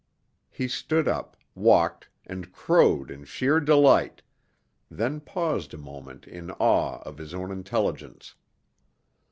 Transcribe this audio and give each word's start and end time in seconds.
He 0.49 0.67
stood 0.67 1.07
up, 1.07 1.37
walked, 1.53 2.09
and 2.25 2.51
crowed 2.51 3.11
in 3.11 3.23
sheer 3.23 3.59
delight, 3.59 4.23
then 4.89 5.19
paused 5.19 5.75
a 5.75 5.77
moment 5.77 6.25
in 6.27 6.49
awe 6.49 7.03
of 7.05 7.19
his 7.19 7.35
own 7.35 7.51
intelligence. 7.51 8.33